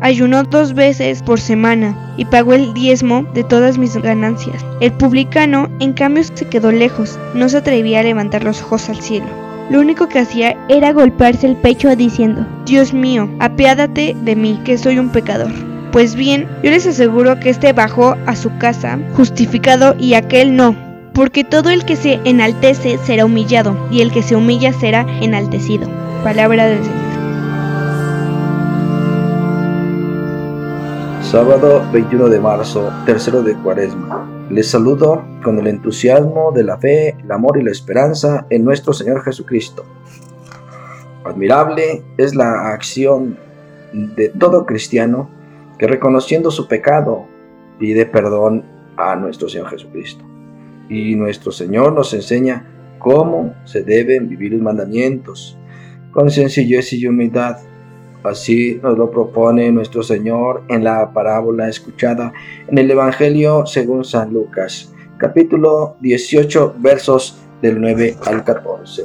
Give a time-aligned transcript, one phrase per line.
[0.00, 4.64] Ayunó dos veces por semana y pagó el diezmo de todas mis ganancias.
[4.80, 9.00] El publicano, en cambio, se quedó lejos, no se atrevía a levantar los ojos al
[9.00, 9.26] cielo.
[9.70, 14.78] Lo único que hacía era golpearse el pecho diciendo, Dios mío, apiádate de mí, que
[14.78, 15.52] soy un pecador.
[15.92, 20.74] Pues bien, yo les aseguro que este bajó a su casa justificado y aquel no,
[21.12, 25.88] porque todo el que se enaltece será humillado, y el que se humilla será enaltecido.
[26.22, 27.07] Palabra del Señor.
[31.30, 34.46] Sábado 21 de marzo, tercero de Cuaresma.
[34.48, 38.94] Les saludo con el entusiasmo de la fe, el amor y la esperanza en nuestro
[38.94, 39.84] Señor Jesucristo.
[41.26, 43.36] Admirable es la acción
[43.92, 45.28] de todo cristiano
[45.78, 47.26] que reconociendo su pecado
[47.78, 48.64] pide perdón
[48.96, 50.24] a nuestro Señor Jesucristo.
[50.88, 55.58] Y nuestro Señor nos enseña cómo se deben vivir los mandamientos,
[56.10, 57.58] con sencillez y humildad,
[58.22, 62.32] Así nos lo propone nuestro Señor en la parábola escuchada
[62.66, 69.04] en el Evangelio según San Lucas, capítulo 18, versos del 9 al 14.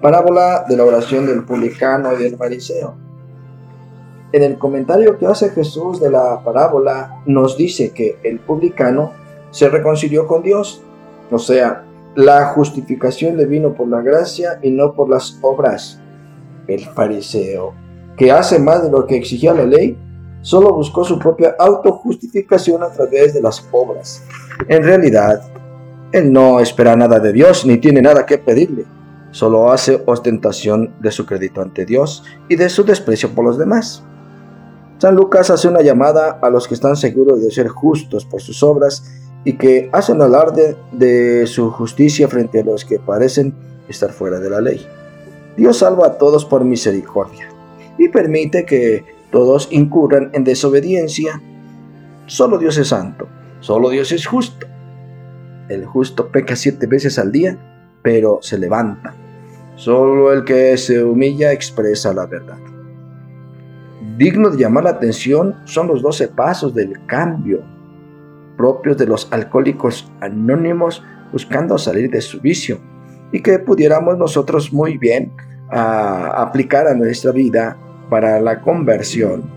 [0.00, 2.94] Parábola de la oración del publicano y del fariseo.
[4.32, 9.12] En el comentario que hace Jesús de la parábola nos dice que el publicano
[9.50, 10.82] se reconcilió con Dios,
[11.30, 11.84] o sea,
[12.14, 16.00] la justificación le vino por la gracia y no por las obras.
[16.66, 17.81] El fariseo
[18.16, 19.96] que hace más de lo que exigía la ley,
[20.42, 24.22] solo buscó su propia autojustificación a través de las obras.
[24.68, 25.42] En realidad,
[26.12, 28.84] él no espera nada de Dios ni tiene nada que pedirle,
[29.30, 34.02] solo hace ostentación de su crédito ante Dios y de su desprecio por los demás.
[34.98, 38.62] San Lucas hace una llamada a los que están seguros de ser justos por sus
[38.62, 39.04] obras
[39.44, 43.54] y que hacen alarde de su justicia frente a los que parecen
[43.88, 44.86] estar fuera de la ley.
[45.56, 47.51] Dios salva a todos por misericordia
[47.98, 51.40] y permite que todos incurran en desobediencia.
[52.26, 53.28] Solo Dios es santo,
[53.60, 54.66] solo Dios es justo.
[55.68, 57.58] El justo peca siete veces al día,
[58.02, 59.14] pero se levanta.
[59.76, 62.58] Solo el que se humilla expresa la verdad.
[64.18, 67.62] Digno de llamar la atención son los doce pasos del cambio
[68.56, 72.78] propios de los alcohólicos anónimos buscando salir de su vicio
[73.32, 75.32] y que pudiéramos nosotros muy bien
[75.72, 77.76] a aplicar a nuestra vida
[78.10, 79.50] para la conversión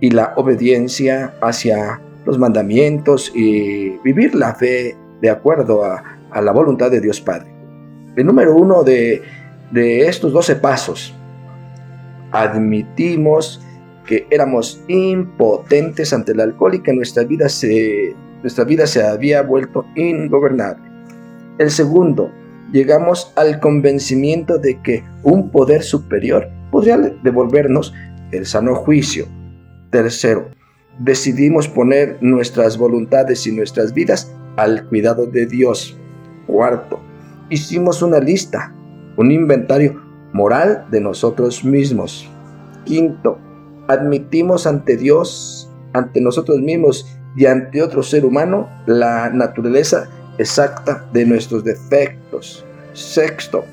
[0.00, 6.02] y la obediencia hacia los mandamientos y vivir la fe de acuerdo a,
[6.42, 7.46] la voluntad de Dios Padre.
[8.14, 9.22] El número uno de,
[9.70, 11.14] de estos doce pasos,
[12.30, 13.64] admitimos
[14.04, 19.40] que éramos impotentes ante el alcohol y que nuestra vida se, nuestra vida se había
[19.40, 20.84] vuelto ingobernable.
[21.56, 22.30] El segundo,
[22.72, 27.94] llegamos al convencimiento de que un poder superior podría devolvernos
[28.32, 29.26] el sano juicio.
[29.90, 30.50] Tercero,
[30.98, 35.96] decidimos poner nuestras voluntades y nuestras vidas al cuidado de Dios.
[36.46, 37.00] Cuarto,
[37.50, 38.74] hicimos una lista,
[39.16, 40.02] un inventario
[40.32, 42.28] moral de nosotros mismos.
[42.84, 43.38] Quinto,
[43.88, 47.06] admitimos ante Dios, ante nosotros mismos
[47.36, 50.08] y ante otro ser humano la naturaleza
[50.38, 52.64] exacta de nuestros defectos.
[52.92, 53.64] Sexto,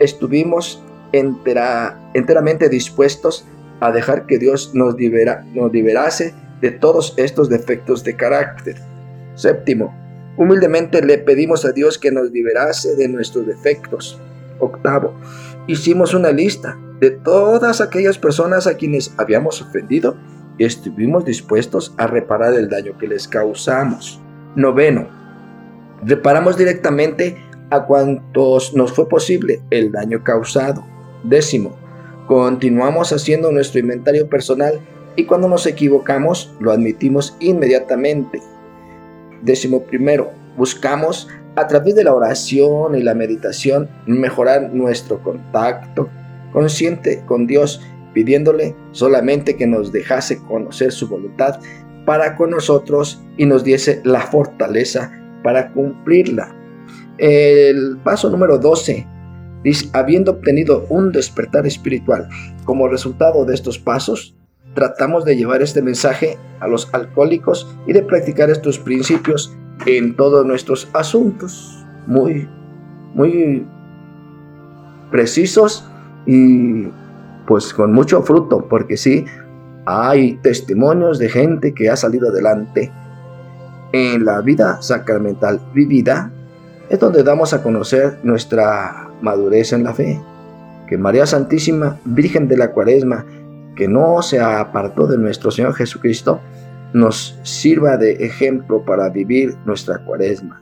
[0.00, 0.82] estuvimos
[1.12, 3.46] enteramente dispuestos
[3.80, 4.96] a dejar que Dios nos,
[5.54, 8.76] nos liberase de todos estos defectos de carácter.
[9.34, 9.94] Séptimo,
[10.36, 14.20] humildemente le pedimos a Dios que nos liberase de nuestros defectos.
[14.58, 15.14] Octavo,
[15.66, 20.16] hicimos una lista de todas aquellas personas a quienes habíamos ofendido
[20.56, 24.20] y estuvimos dispuestos a reparar el daño que les causamos.
[24.54, 25.08] Noveno,
[26.04, 27.36] reparamos directamente
[27.70, 30.84] a cuantos nos fue posible el daño causado.
[31.22, 31.76] Décimo,
[32.26, 34.80] continuamos haciendo nuestro inventario personal
[35.16, 38.42] y cuando nos equivocamos lo admitimos inmediatamente.
[39.42, 46.08] Décimo primero, buscamos a través de la oración y la meditación mejorar nuestro contacto
[46.52, 47.80] consciente con Dios,
[48.12, 51.60] pidiéndole solamente que nos dejase conocer su voluntad
[52.04, 56.52] para con nosotros y nos diese la fortaleza para cumplirla.
[57.18, 59.06] El paso número 12
[59.62, 62.28] dice, habiendo obtenido un despertar espiritual
[62.64, 64.34] como resultado de estos pasos,
[64.74, 69.56] tratamos de llevar este mensaje a los alcohólicos y de practicar estos principios
[69.86, 71.84] en todos nuestros asuntos.
[72.06, 72.48] Muy,
[73.14, 73.64] muy
[75.10, 75.88] precisos
[76.26, 76.88] y
[77.46, 79.24] pues con mucho fruto, porque sí,
[79.86, 82.90] hay testimonios de gente que ha salido adelante
[83.94, 86.32] en la vida sacramental vivida,
[86.88, 90.20] es donde damos a conocer nuestra madurez en la fe.
[90.88, 93.24] Que María Santísima, Virgen de la Cuaresma,
[93.76, 96.40] que no se apartó de nuestro Señor Jesucristo,
[96.92, 100.60] nos sirva de ejemplo para vivir nuestra Cuaresma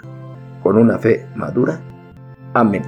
[0.63, 1.81] con una fe madura.
[2.53, 2.83] Amén.